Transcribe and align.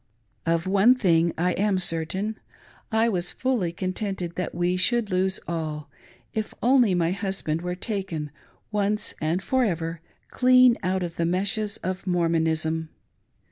Of 0.47 0.65
one 0.65 0.95
thing 0.95 1.31
I 1.37 1.51
am 1.53 1.77
certain,— 1.77 2.39
I 2.91 3.07
was 3.07 3.31
fully 3.31 3.71
contented 3.71 4.33
that 4.33 4.55
we 4.55 4.75
should 4.75 5.11
lose 5.11 5.39
all, 5.47 5.91
if 6.33 6.55
only 6.63 6.95
my 6.95 7.11
husband 7.11 7.61
were 7.61 7.75
taken, 7.75 8.31
once 8.71 9.13
and 9.21 9.43
for 9.43 9.63
ever, 9.63 10.01
clean 10.31 10.75
out 10.81 11.03
of 11.03 11.17
the 11.17 11.25
meshes 11.27 11.77
of 11.83 12.07
Mormonism. 12.07 12.89